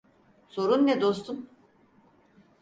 Sorun 0.49 0.87
ne 0.87 1.01
dostum? 1.01 1.47